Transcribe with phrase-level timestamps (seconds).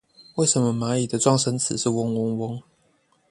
[0.37, 2.63] 為什麼螞蟻的狀聲詞是嗡嗡嗡